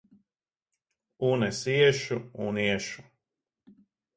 [1.29, 2.17] Un es iešu
[2.47, 3.01] un iešu!